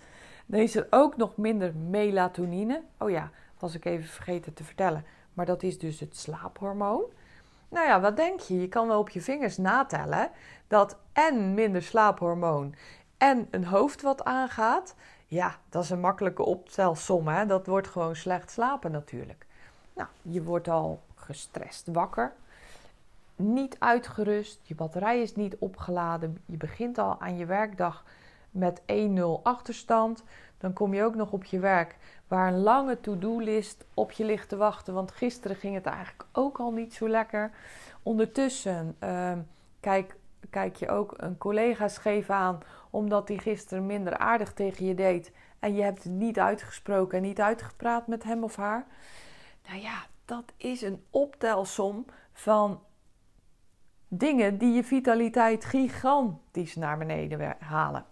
Dan 0.46 0.60
is 0.60 0.76
er 0.76 0.88
ook 0.90 1.18
nog 1.18 1.38
minder 1.38 1.76
melatonine. 1.76 2.82
Oh 2.98 3.10
ja, 3.10 3.32
was 3.60 3.76
ik 3.76 3.86
even 3.86 4.10
vergeten 4.10 4.54
te 4.54 4.64
vertellen. 4.64 5.06
Maar 5.34 5.46
dat 5.46 5.64
is 5.64 5.80
dus 5.80 6.00
het 6.00 6.18
slaaphormoon. 6.18 7.04
Nou 7.70 7.88
ja, 7.88 8.02
wat 8.02 8.16
denk 8.18 8.40
je? 8.40 8.62
Je 8.62 8.68
kan 8.68 8.88
wel 8.88 9.00
op 9.00 9.10
je 9.10 9.22
vingers 9.22 9.58
natellen 9.58 10.30
dat 10.68 10.98
en 11.14 11.54
minder 11.54 11.82
slaaphormoon 11.82 12.76
en 13.18 13.48
een 13.52 13.66
hoofd 13.66 14.02
wat 14.02 14.24
aangaat. 14.24 14.96
Ja, 15.26 15.56
dat 15.70 15.84
is 15.84 15.90
een 15.90 16.00
makkelijke 16.00 16.44
optelsom. 16.44 17.28
Hè? 17.28 17.46
Dat 17.46 17.68
wordt 17.68 17.88
gewoon 17.88 18.16
slecht 18.16 18.52
slapen 18.52 18.92
natuurlijk. 18.92 19.46
Nou, 19.94 20.10
je 20.22 20.44
wordt 20.44 20.68
al 20.68 21.02
gestrest 21.30 21.88
wakker. 21.88 22.34
Niet 23.36 23.76
uitgerust. 23.80 24.60
Je 24.64 24.76
batterij 24.76 25.22
is 25.22 25.36
niet 25.36 25.56
opgeladen. 25.60 26.38
Je 26.46 26.58
begint 26.58 26.98
al 26.98 27.22
aan 27.22 27.38
je 27.38 27.46
werkdag 27.46 28.04
met 28.52 28.82
1-0 28.82 28.84
achterstand. 29.44 30.24
Dan 30.58 30.74
kom 30.74 30.94
je 30.94 31.04
ook 31.04 31.16
nog 31.16 31.32
op 31.32 31.44
je 31.44 31.60
werk 31.60 31.96
waar 32.28 32.48
een 32.48 32.60
lange 32.60 33.00
to-do-list 33.00 33.86
op 33.94 34.12
je 34.12 34.26
ligt 34.26 34.50
te 34.50 34.58
wachten. 34.58 34.94
Want 34.94 35.12
gisteren 35.12 35.56
ging 35.56 35.76
het 35.76 35.86
eigenlijk 35.86 36.26
ook 36.32 36.60
al 36.60 36.72
niet 36.72 36.94
zo 36.94 37.10
lekker. 37.10 37.52
Ondertussen 38.04 38.96
uh, 39.04 39.32
kijk, 39.80 40.16
kijk 40.50 40.76
je 40.76 40.90
ook 40.90 41.14
een 41.18 41.38
collega 41.38 41.88
scheef 41.88 42.30
aan, 42.30 42.60
omdat 42.90 43.28
hij 43.28 43.38
gisteren 43.38 43.86
minder 43.86 44.18
aardig 44.18 44.54
tegen 44.54 44.86
je 44.86 44.96
deed. 44.96 45.32
En 45.60 45.76
je 45.76 45.82
hebt 45.82 46.04
het 46.04 46.12
niet 46.12 46.40
uitgesproken 46.40 47.18
en 47.18 47.24
niet 47.24 47.42
uitgepraat 47.42 48.08
met 48.08 48.24
hem 48.24 48.44
of 48.44 48.56
haar. 48.56 48.86
Nou 49.68 49.82
ja, 49.82 50.06
dat 50.30 50.54
is 50.58 50.82
een 50.82 51.06
optelsom 51.10 52.06
van 52.34 52.84
dingen 54.08 54.58
die 54.58 54.74
je 54.74 54.84
vitaliteit 54.84 55.66
gigantisch 55.66 56.76
naar 56.76 56.98
beneden 56.98 57.56
halen. 57.60 58.06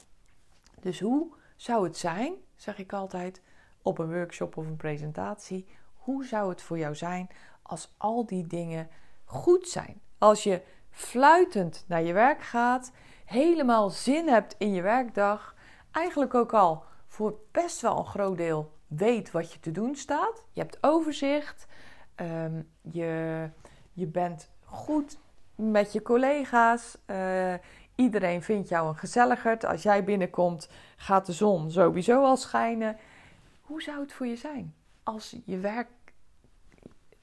Dus 0.80 1.00
hoe 1.00 1.34
zou 1.56 1.84
het 1.84 1.98
zijn, 1.98 2.34
zeg 2.56 2.78
ik 2.78 2.94
altijd, 2.94 3.42
op 3.82 3.98
een 3.98 4.14
workshop 4.14 4.58
of 4.58 4.66
een 4.66 4.78
presentatie. 4.78 5.68
Hoe 5.96 6.26
zou 6.26 6.50
het 6.50 6.62
voor 6.62 6.78
jou 6.78 6.96
zijn 6.96 7.30
als 7.62 7.94
al 7.98 8.26
die 8.26 8.48
dingen 8.48 8.90
goed 9.26 9.68
zijn? 9.68 10.02
Als 10.18 10.44
je 10.44 10.62
fluitend 10.90 11.86
naar 11.88 12.04
je 12.04 12.14
werk 12.14 12.42
gaat, 12.42 12.92
helemaal 13.26 13.90
zin 13.90 14.28
hebt 14.28 14.56
in 14.58 14.74
je 14.74 14.82
werkdag, 14.82 15.56
eigenlijk 15.92 16.34
ook 16.34 16.54
al 16.54 16.84
voor 17.08 17.40
best 17.52 17.82
wel 17.82 17.98
een 17.98 18.06
groot 18.06 18.38
deel 18.38 18.72
weet 18.88 19.32
wat 19.32 19.54
je 19.54 19.60
te 19.60 19.72
doen 19.72 19.96
staat. 19.96 20.46
Je 20.52 20.62
hebt 20.62 20.78
overzicht, 20.82 21.68
ehm, 22.18 22.62
je, 22.82 23.50
je 23.94 24.06
bent 24.06 24.50
goed 24.64 25.18
met 25.56 25.94
je 25.94 26.02
collega's. 26.02 26.98
Uh, 27.06 27.54
iedereen 27.96 28.44
vindt 28.44 28.70
jou 28.70 28.88
een 28.88 28.98
gezelligerd. 28.98 29.66
Als 29.66 29.84
jij 29.84 30.04
binnenkomt, 30.04 30.70
gaat 30.96 31.26
de 31.26 31.34
zon 31.34 31.72
sowieso 31.72 32.24
al 32.24 32.38
schijnen. 32.38 32.98
Hoe 33.62 33.82
zou 33.82 34.00
het 34.00 34.14
voor 34.14 34.28
je 34.28 34.36
zijn 34.36 34.74
als 35.04 35.36
je 35.46 35.58
werk 35.58 35.88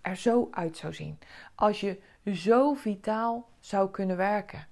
er 0.01 0.17
zo 0.17 0.49
uit 0.51 0.77
zou 0.77 0.95
zien? 0.95 1.19
Als 1.55 1.81
je 1.81 2.01
zo 2.33 2.75
vitaal 2.75 3.49
zou 3.61 3.91
kunnen 3.91 4.17
werken? 4.17 4.67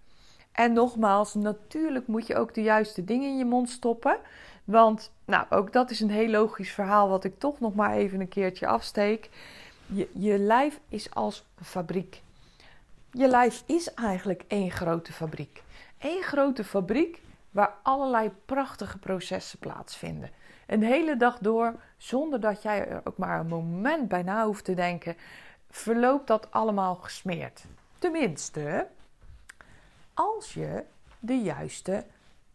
En 0.53 0.73
nogmaals, 0.73 1.35
natuurlijk 1.35 2.07
moet 2.07 2.27
je 2.27 2.37
ook 2.37 2.55
de 2.55 2.63
juiste 2.63 3.05
dingen 3.05 3.29
in 3.29 3.39
je 3.39 3.45
mond 3.45 3.71
stoppen. 3.71 4.19
Want, 4.65 5.13
nou, 5.25 5.47
ook 5.51 5.73
dat 5.73 5.91
is 5.91 6.01
een 6.01 6.11
heel 6.11 6.29
logisch 6.29 6.73
verhaal 6.73 7.09
wat 7.09 7.25
ik 7.25 7.39
toch 7.39 7.61
nog 7.61 7.75
maar 7.75 7.93
even 7.93 8.21
een 8.21 8.29
keertje 8.29 8.67
afsteek. 8.67 9.31
Je, 9.95 10.09
je 10.13 10.39
lijf 10.39 10.81
is 10.89 11.15
als 11.15 11.45
een 11.59 11.65
fabriek. 11.65 12.23
Je 13.11 13.29
lijf 13.29 13.63
is 13.67 13.95
eigenlijk 13.95 14.45
één 14.49 14.71
grote 14.71 15.13
fabriek. 15.13 15.63
Eén 15.99 16.23
grote 16.23 16.65
fabriek 16.65 17.21
waar 17.51 17.75
allerlei 17.83 18.31
prachtige 18.47 18.99
processen 18.99 19.59
plaatsvinden 19.59 20.31
een 20.73 20.83
hele 20.83 21.17
dag 21.17 21.39
door, 21.39 21.75
zonder 21.97 22.41
dat 22.41 22.63
jij 22.63 22.89
er 22.89 23.01
ook 23.05 23.17
maar 23.17 23.41
een 23.41 23.47
moment 23.47 24.09
bij 24.09 24.23
na 24.23 24.45
hoeft 24.45 24.65
te 24.65 24.75
denken, 24.75 25.17
verloopt 25.71 26.27
dat 26.27 26.51
allemaal 26.51 26.95
gesmeerd. 26.95 27.65
Tenminste, 27.99 28.87
als 30.15 30.55
je 30.55 30.85
de 31.19 31.39
juiste 31.41 32.05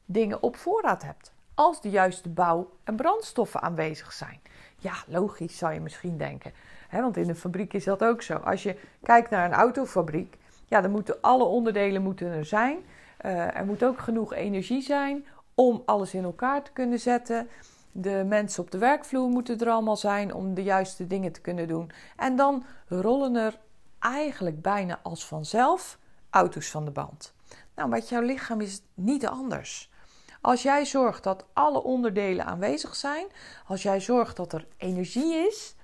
dingen 0.05 0.43
op 0.43 0.55
voorraad 0.55 1.03
hebt. 1.03 1.31
Als 1.53 1.81
de 1.81 1.89
juiste 1.89 2.29
bouw- 2.29 2.69
en 2.83 2.95
brandstoffen 2.95 3.61
aanwezig 3.61 4.13
zijn. 4.13 4.39
Ja, 4.77 4.93
logisch 5.07 5.57
zou 5.57 5.73
je 5.73 5.79
misschien 5.79 6.17
denken. 6.17 6.53
Want 6.91 7.17
in 7.17 7.29
een 7.29 7.35
fabriek 7.35 7.73
is 7.73 7.83
dat 7.83 8.03
ook 8.03 8.21
zo. 8.21 8.35
Als 8.35 8.63
je 8.63 8.75
kijkt 9.03 9.29
naar 9.29 9.45
een 9.45 9.53
autofabriek, 9.53 10.37
ja, 10.65 10.81
dan 10.81 10.91
moeten 10.91 11.21
alle 11.21 11.43
onderdelen 11.43 12.01
moeten 12.01 12.27
er 12.27 12.45
zijn. 12.45 12.77
Uh, 13.25 13.57
er 13.57 13.65
moet 13.65 13.83
ook 13.83 13.99
genoeg 13.99 14.33
energie 14.33 14.81
zijn 14.81 15.25
om 15.55 15.81
alles 15.85 16.13
in 16.13 16.23
elkaar 16.23 16.63
te 16.63 16.71
kunnen 16.71 16.99
zetten. 16.99 17.47
De 17.91 18.23
mensen 18.27 18.63
op 18.63 18.71
de 18.71 18.77
werkvloer 18.77 19.29
moeten 19.29 19.59
er 19.59 19.69
allemaal 19.69 19.97
zijn 19.97 20.33
om 20.33 20.53
de 20.53 20.63
juiste 20.63 21.07
dingen 21.07 21.31
te 21.31 21.41
kunnen 21.41 21.67
doen. 21.67 21.91
En 22.15 22.35
dan 22.35 22.63
rollen 22.87 23.35
er 23.35 23.59
eigenlijk 23.99 24.61
bijna 24.61 24.99
als 25.03 25.25
vanzelf 25.25 25.99
auto's 26.29 26.69
van 26.69 26.85
de 26.85 26.91
band. 26.91 27.33
Nou, 27.75 27.89
met 27.89 28.09
jouw 28.09 28.21
lichaam 28.21 28.61
is 28.61 28.73
het 28.73 28.83
niet 28.93 29.27
anders. 29.27 29.91
Als 30.41 30.61
jij 30.61 30.85
zorgt 30.85 31.23
dat 31.23 31.45
alle 31.53 31.83
onderdelen 31.83 32.45
aanwezig 32.45 32.95
zijn, 32.95 33.27
als 33.67 33.83
jij 33.83 34.01
zorgt 34.01 34.35
dat 34.35 34.53
er 34.53 34.67
energie 34.77 35.35
is, 35.35 35.75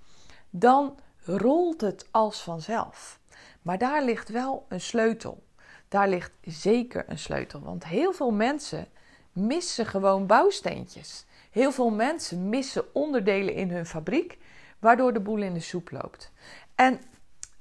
dan 0.55 0.99
rolt 1.25 1.81
het 1.81 2.07
als 2.11 2.41
vanzelf. 2.41 3.19
Maar 3.61 3.77
daar 3.77 4.03
ligt 4.03 4.29
wel 4.29 4.65
een 4.67 4.81
sleutel. 4.81 5.43
daar 5.87 6.07
ligt 6.07 6.31
zeker 6.41 7.03
een 7.07 7.19
sleutel. 7.19 7.59
Want 7.59 7.85
heel 7.85 8.13
veel 8.13 8.31
mensen 8.31 8.87
missen 9.31 9.85
gewoon 9.85 10.25
bouwsteentjes. 10.25 11.25
Heel 11.51 11.71
veel 11.71 11.89
mensen 11.89 12.49
missen 12.49 12.93
onderdelen 12.93 13.53
in 13.53 13.71
hun 13.71 13.85
fabriek, 13.85 14.37
waardoor 14.79 15.13
de 15.13 15.19
boel 15.19 15.41
in 15.41 15.53
de 15.53 15.59
soep 15.59 15.91
loopt. 15.91 16.31
En 16.75 16.99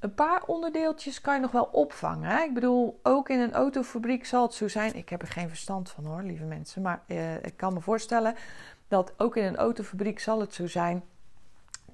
een 0.01 0.15
paar 0.15 0.43
onderdeeltjes 0.47 1.21
kan 1.21 1.35
je 1.35 1.41
nog 1.41 1.51
wel 1.51 1.69
opvangen. 1.73 2.31
Hè? 2.31 2.43
Ik 2.43 2.55
bedoel, 2.55 3.01
ook 3.03 3.29
in 3.29 3.39
een 3.39 3.53
autofabriek 3.53 4.27
zal 4.27 4.43
het 4.43 4.55
zo 4.55 4.69
zijn. 4.69 4.95
Ik 4.95 5.09
heb 5.09 5.23
er 5.23 5.29
geen 5.29 5.49
verstand 5.49 5.91
van 5.91 6.05
hoor, 6.05 6.23
lieve 6.23 6.45
mensen. 6.45 6.83
Maar 6.83 7.03
eh, 7.07 7.35
ik 7.35 7.57
kan 7.57 7.75
me 7.75 7.81
voorstellen 7.81 8.35
dat 8.89 9.13
ook 9.17 9.37
in 9.37 9.45
een 9.45 9.57
autofabriek 9.57 10.21
zal 10.21 10.41
het 10.41 10.55
zo 10.55 10.67
zijn 10.67 11.03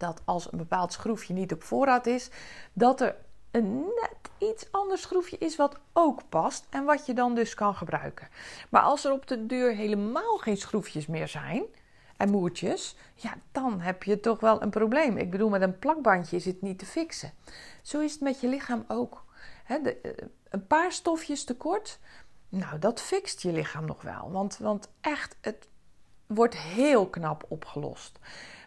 dat 0.01 0.23
als 0.25 0.53
een 0.53 0.59
bepaald 0.59 0.93
schroefje 0.93 1.35
niet 1.35 1.53
op 1.53 1.63
voorraad 1.63 2.07
is, 2.07 2.31
dat 2.73 3.01
er 3.01 3.17
een 3.51 3.79
net 3.79 4.49
iets 4.51 4.73
ander 4.73 4.99
schroefje 4.99 5.39
is 5.39 5.57
wat 5.57 5.79
ook 5.93 6.29
past 6.29 6.67
en 6.71 6.85
wat 6.85 7.07
je 7.07 7.15
dan 7.15 7.35
dus 7.35 7.55
kan 7.55 7.75
gebruiken. 7.75 8.29
Maar 8.69 8.83
als 8.83 9.05
er 9.05 9.13
op 9.13 9.27
de 9.27 9.47
deur 9.47 9.75
helemaal 9.75 10.37
geen 10.37 10.57
schroefjes 10.57 11.07
meer 11.07 11.29
zijn 11.29 11.65
en 12.17 12.31
moertjes, 12.31 12.97
ja, 13.15 13.35
dan 13.53 13.81
heb 13.81 14.03
je 14.03 14.21
toch 14.21 14.41
wel 14.41 14.63
een 14.63 14.71
probleem. 14.71 15.17
Ik 15.17 15.31
bedoel, 15.31 15.49
met 15.49 15.63
een 15.63 15.79
plakbandje 15.79 16.37
is 16.37 16.45
het 16.45 16.63
niet 16.63 16.79
te 16.79 16.87
fixen. 16.87 17.33
Zo 17.83 18.01
is 18.01 18.13
het 18.13 18.21
met 18.21 18.41
je 18.41 18.49
lichaam 18.49 18.85
ook. 18.89 19.25
eh, 19.67 19.93
een 20.49 20.67
paar 20.67 20.93
stofjes 20.93 21.45
tekort, 21.45 21.99
nou, 22.49 22.79
dat 22.79 23.01
fixt 23.01 23.43
je 23.43 23.53
lichaam 23.53 23.85
nog 23.85 24.03
wel. 24.03 24.31
Want, 24.31 24.59
want 24.59 24.89
echt, 25.01 25.37
het 25.41 25.69
wordt 26.27 26.57
heel 26.57 27.09
knap 27.09 27.45
opgelost. 27.49 28.19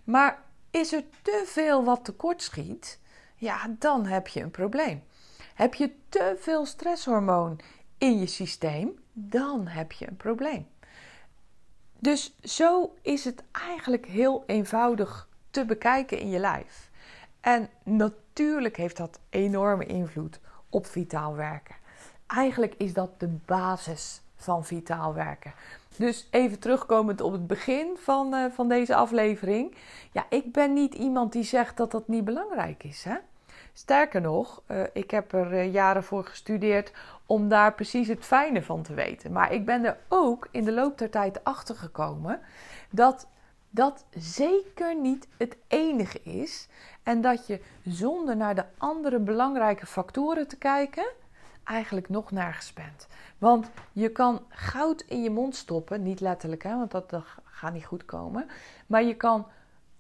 Maar 0.04 0.44
is 0.72 0.94
er 0.94 1.04
te 1.22 1.44
veel 1.46 1.84
wat 1.84 2.06
tekort 2.06 2.42
schiet, 2.42 3.00
ja, 3.36 3.76
dan 3.80 4.06
heb 4.06 4.28
je 4.28 4.42
een 4.42 4.52
probleem. 4.52 5.04
Heb 5.54 5.74
je 5.74 5.92
te 6.10 6.36
veel 6.40 6.66
stresshormoon 6.66 7.60
in 7.98 8.20
je 8.20 8.28
systeem, 8.28 9.00
dan 9.14 9.68
heb 9.68 9.92
je 9.92 10.08
een 10.08 10.18
probleem. 10.18 10.68
Dus 12.00 12.36
zo 12.44 12.96
is 13.02 13.26
het 13.26 13.44
eigenlijk 13.52 14.06
heel 14.06 14.44
eenvoudig 14.48 15.28
te 15.50 15.66
bekijken 15.66 16.20
in 16.20 16.30
je 16.30 16.40
lijf. 16.40 16.90
En 17.42 17.70
natuurlijk 17.84 18.78
heeft 18.78 18.98
dat 18.98 19.20
enorme 19.30 19.86
invloed 19.86 20.40
op 20.70 20.86
vitaal 20.86 21.36
werken. 21.36 21.76
Eigenlijk 22.28 22.76
is 22.78 22.94
dat 22.94 23.20
de 23.20 23.28
basis 23.46 24.22
van 24.42 24.66
vitaal 24.66 25.14
werken. 25.14 25.54
Dus 25.98 26.28
even 26.32 26.60
terugkomend 26.60 27.22
op 27.22 27.32
het 27.32 27.48
begin 27.48 27.98
van, 27.98 28.34
uh, 28.34 28.46
van 28.52 28.68
deze 28.68 28.96
aflevering. 28.96 29.76
Ja, 30.12 30.26
ik 30.30 30.52
ben 30.52 30.74
niet 30.74 30.94
iemand 30.94 31.32
die 31.32 31.44
zegt 31.44 31.78
dat 31.78 31.92
dat 31.92 32.08
niet 32.08 32.26
belangrijk 32.26 32.84
is. 32.84 33.04
Hè? 33.04 33.16
Sterker 33.74 34.22
nog, 34.22 34.62
uh, 34.68 34.84
ik 34.94 35.12
heb 35.12 35.34
er 35.34 35.54
uh, 35.54 35.74
jaren 35.74 36.04
voor 36.04 36.26
gestudeerd 36.26 36.94
om 37.26 37.50
daar 37.50 37.74
precies 37.74 38.08
het 38.08 38.26
fijne 38.26 38.64
van 38.64 38.82
te 38.82 38.94
weten. 38.94 39.32
Maar 39.32 39.54
ik 39.54 39.66
ben 39.66 39.86
er 39.86 39.98
ook 40.08 40.48
in 40.52 40.64
de 40.64 40.72
loop 40.72 40.98
der 40.98 41.10
tijd 41.10 41.44
achter 41.44 41.76
gekomen 41.76 42.40
dat 42.90 43.28
dat 43.70 44.06
zeker 44.10 44.96
niet 44.96 45.28
het 45.38 45.58
enige 45.68 46.22
is. 46.24 46.68
En 47.04 47.22
dat 47.22 47.48
je 47.48 47.62
zonder 47.84 48.38
naar 48.38 48.56
de 48.56 48.66
andere 48.78 49.20
belangrijke 49.20 49.86
factoren 49.86 50.48
te 50.48 50.58
kijken, 50.58 51.06
eigenlijk 51.72 52.10
nog 52.10 52.32
nergens 52.32 52.74
bent. 52.74 53.08
Want 53.38 53.70
je 53.92 54.10
kan 54.10 54.46
goud 54.50 55.02
in 55.02 55.24
je 55.24 55.30
mond 55.30 55.56
stoppen, 55.56 56.04
niet 56.04 56.20
letterlijk, 56.20 56.64
hè, 56.64 56.78
want 56.78 56.92
dat, 56.92 57.26
gaat 57.44 57.74
niet 57.74 57.86
goed 57.86 58.06
komen. 58.06 58.48
Maar 58.88 59.04
je 59.04 59.16
kan 59.16 59.48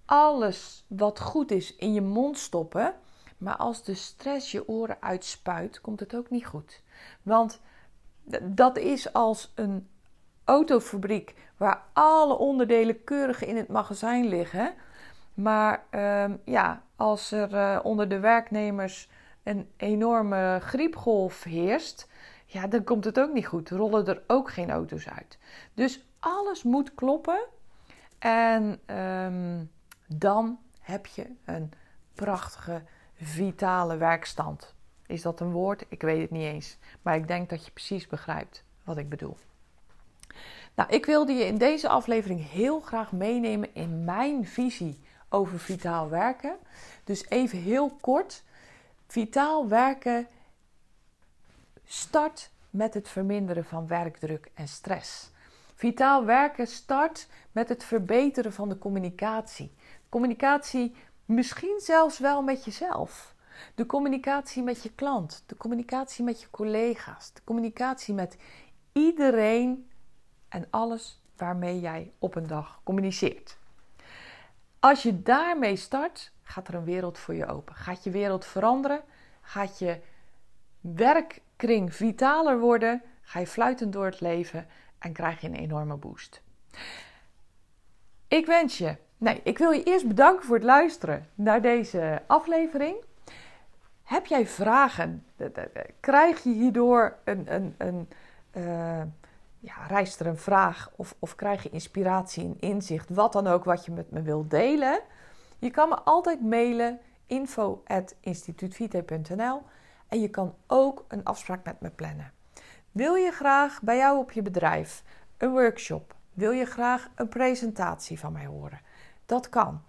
alles 0.05 0.85
wat 0.87 1.19
goed 1.19 1.51
is 1.51 1.75
in 1.75 1.93
je 1.93 2.01
mond 2.01 2.37
stoppen. 2.37 2.93
Maar 3.37 3.55
als 3.55 3.83
de 3.83 3.93
stress 3.93 4.51
je 4.51 4.67
oren 4.67 4.97
uitspuit, 4.99 5.81
komt 5.81 5.99
het 5.99 6.15
ook 6.15 6.29
niet 6.29 6.45
goed. 6.45 6.81
Want 7.21 7.59
dat 8.41 8.77
is 8.77 9.13
als 9.13 9.51
een 9.55 9.87
autofabriek 10.43 11.35
waar 11.57 11.83
alle 11.93 12.37
onderdelen 12.37 13.03
keurig 13.03 13.45
in 13.45 13.57
het 13.57 13.67
magazijn 13.67 14.27
liggen. 14.27 14.73
Maar 15.33 15.83
ehm, 15.89 16.35
ja, 16.45 16.83
als 16.95 17.31
er 17.31 17.53
uh, 17.53 17.79
onder 17.83 18.09
de 18.09 18.19
werknemers 18.19 19.09
een 19.43 19.69
enorme 19.77 20.59
griepgolf 20.61 21.43
heerst, 21.43 22.09
ja, 22.45 22.67
dan 22.67 22.83
komt 22.83 23.05
het 23.05 23.19
ook 23.19 23.33
niet 23.33 23.47
goed. 23.47 23.69
Rollen 23.69 24.07
er 24.07 24.21
ook 24.27 24.51
geen 24.51 24.71
auto's 24.71 25.09
uit. 25.09 25.37
Dus 25.73 26.05
alles 26.19 26.63
moet 26.63 26.93
kloppen. 26.93 27.39
En 28.19 28.79
um, 28.97 29.71
dan 30.07 30.59
heb 30.79 31.05
je 31.05 31.25
een 31.45 31.71
prachtige, 32.13 32.81
vitale 33.13 33.97
werkstand. 33.97 34.73
Is 35.07 35.21
dat 35.21 35.39
een 35.39 35.51
woord? 35.51 35.85
Ik 35.87 36.01
weet 36.01 36.21
het 36.21 36.31
niet 36.31 36.53
eens. 36.53 36.77
Maar 37.01 37.15
ik 37.15 37.27
denk 37.27 37.49
dat 37.49 37.65
je 37.65 37.71
precies 37.71 38.07
begrijpt 38.07 38.63
wat 38.83 38.97
ik 38.97 39.09
bedoel. 39.09 39.37
Nou, 40.75 40.89
ik 40.89 41.05
wilde 41.05 41.33
je 41.33 41.45
in 41.45 41.57
deze 41.57 41.89
aflevering 41.89 42.49
heel 42.49 42.79
graag 42.79 43.11
meenemen 43.11 43.75
in 43.75 44.03
mijn 44.03 44.45
visie 44.45 44.99
over 45.29 45.59
vitaal 45.59 46.09
werken. 46.09 46.55
Dus 47.03 47.29
even 47.29 47.57
heel 47.57 47.97
kort. 48.01 48.43
Vitaal 49.11 49.67
werken 49.67 50.27
start 51.83 52.51
met 52.69 52.93
het 52.93 53.09
verminderen 53.09 53.65
van 53.65 53.87
werkdruk 53.87 54.51
en 54.53 54.67
stress. 54.67 55.31
Vitaal 55.75 56.25
werken 56.25 56.67
start 56.67 57.27
met 57.51 57.69
het 57.69 57.83
verbeteren 57.83 58.53
van 58.53 58.69
de 58.69 58.77
communicatie. 58.77 59.75
Communicatie 60.09 60.95
misschien 61.25 61.79
zelfs 61.79 62.19
wel 62.19 62.41
met 62.41 62.65
jezelf. 62.65 63.35
De 63.75 63.85
communicatie 63.85 64.63
met 64.63 64.83
je 64.83 64.91
klant, 64.91 65.43
de 65.45 65.57
communicatie 65.57 66.23
met 66.23 66.41
je 66.41 66.49
collega's, 66.49 67.33
de 67.33 67.41
communicatie 67.43 68.13
met 68.13 68.37
iedereen 68.91 69.89
en 70.49 70.67
alles 70.69 71.21
waarmee 71.35 71.79
jij 71.79 72.13
op 72.19 72.35
een 72.35 72.47
dag 72.47 72.81
communiceert. 72.83 73.57
Als 74.81 75.03
je 75.03 75.21
daarmee 75.21 75.75
start, 75.75 76.31
gaat 76.43 76.67
er 76.67 76.73
een 76.73 76.83
wereld 76.83 77.17
voor 77.17 77.33
je 77.33 77.45
open. 77.45 77.75
Gaat 77.75 78.03
je 78.03 78.09
wereld 78.09 78.45
veranderen? 78.45 79.01
Gaat 79.41 79.79
je 79.79 79.99
werkkring 80.81 81.95
vitaler 81.95 82.59
worden? 82.59 83.01
Ga 83.21 83.39
je 83.39 83.47
fluitend 83.47 83.93
door 83.93 84.05
het 84.05 84.21
leven 84.21 84.67
en 84.99 85.13
krijg 85.13 85.41
je 85.41 85.47
een 85.47 85.55
enorme 85.55 85.95
boost. 85.95 86.41
Ik 88.27 88.45
wens 88.45 88.77
je, 88.77 88.95
nee, 89.17 89.41
ik 89.43 89.57
wil 89.57 89.71
je 89.71 89.83
eerst 89.83 90.07
bedanken 90.07 90.45
voor 90.45 90.55
het 90.55 90.65
luisteren 90.65 91.25
naar 91.35 91.61
deze 91.61 92.21
aflevering. 92.27 92.95
Heb 94.03 94.25
jij 94.25 94.47
vragen? 94.47 95.25
Krijg 95.99 96.43
je 96.43 96.53
hierdoor 96.53 97.17
een, 97.23 97.53
een, 97.53 97.75
een 97.77 98.09
uh, 98.53 99.01
ja, 99.61 99.85
reist 99.87 100.19
er 100.19 100.27
een 100.27 100.37
vraag 100.37 100.91
of, 100.95 101.15
of 101.19 101.35
krijg 101.35 101.63
je 101.63 101.69
inspiratie 101.69 102.43
en 102.43 102.59
inzicht, 102.59 103.09
wat 103.09 103.33
dan 103.33 103.47
ook 103.47 103.63
wat 103.63 103.85
je 103.85 103.91
met 103.91 104.11
me 104.11 104.21
wilt 104.21 104.49
delen? 104.49 104.99
Je 105.59 105.69
kan 105.69 105.89
me 105.89 105.95
altijd 105.95 106.41
mailen 106.41 106.99
info.instituutvite.nl 107.25 109.61
en 110.07 110.21
je 110.21 110.29
kan 110.29 110.55
ook 110.67 111.05
een 111.07 111.23
afspraak 111.23 111.63
met 111.63 111.81
me 111.81 111.89
plannen. 111.89 112.31
Wil 112.91 113.15
je 113.15 113.31
graag 113.31 113.81
bij 113.81 113.97
jou 113.97 114.17
op 114.17 114.31
je 114.31 114.41
bedrijf 114.41 115.03
een 115.37 115.51
workshop? 115.51 116.15
Wil 116.33 116.51
je 116.51 116.65
graag 116.65 117.09
een 117.15 117.29
presentatie 117.29 118.19
van 118.19 118.31
mij 118.31 118.45
horen? 118.45 118.81
Dat 119.25 119.49
kan. 119.49 119.81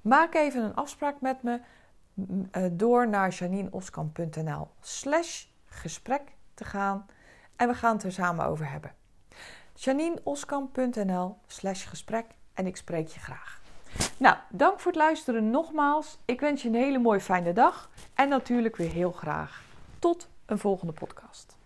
Maak 0.00 0.34
even 0.34 0.62
een 0.62 0.74
afspraak 0.74 1.20
met 1.20 1.42
me 1.42 1.60
eh, 2.50 2.64
door 2.72 3.08
naar 3.08 3.30
janineoskamp.nl 3.30 4.68
slash 4.80 5.44
gesprek 5.66 6.22
te 6.54 6.64
gaan 6.64 7.06
en 7.58 7.68
we 7.68 7.74
gaan 7.74 7.94
het 7.94 8.04
er 8.04 8.12
samen 8.12 8.46
over 8.46 8.70
hebben. 8.70 8.94
janineoskamp.nl 9.74 11.36
slash 11.46 11.88
gesprek 11.88 12.26
en 12.54 12.66
ik 12.66 12.76
spreek 12.76 13.08
je 13.08 13.20
graag. 13.20 13.60
Nou, 14.16 14.36
dank 14.48 14.80
voor 14.80 14.92
het 14.92 15.00
luisteren 15.00 15.50
nogmaals. 15.50 16.18
Ik 16.24 16.40
wens 16.40 16.62
je 16.62 16.68
een 16.68 16.74
hele 16.74 16.98
mooie 16.98 17.20
fijne 17.20 17.52
dag 17.52 17.90
en 18.14 18.28
natuurlijk 18.28 18.76
weer 18.76 18.92
heel 18.92 19.12
graag 19.12 19.62
tot 19.98 20.28
een 20.46 20.58
volgende 20.58 20.92
podcast. 20.92 21.57